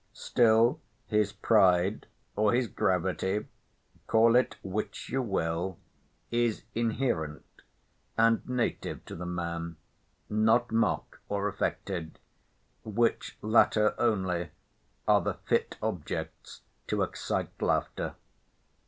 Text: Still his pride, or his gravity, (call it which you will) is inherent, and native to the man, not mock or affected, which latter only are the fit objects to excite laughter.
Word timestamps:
Still 0.13 0.79
his 1.05 1.31
pride, 1.31 2.07
or 2.35 2.55
his 2.55 2.65
gravity, 2.65 3.45
(call 4.07 4.35
it 4.35 4.55
which 4.63 5.09
you 5.09 5.21
will) 5.21 5.77
is 6.31 6.63
inherent, 6.73 7.45
and 8.17 8.41
native 8.49 9.05
to 9.05 9.15
the 9.15 9.27
man, 9.27 9.77
not 10.27 10.71
mock 10.71 11.19
or 11.29 11.47
affected, 11.47 12.17
which 12.83 13.37
latter 13.43 13.93
only 13.99 14.49
are 15.07 15.21
the 15.21 15.35
fit 15.45 15.77
objects 15.83 16.61
to 16.87 17.03
excite 17.03 17.61
laughter. 17.61 18.15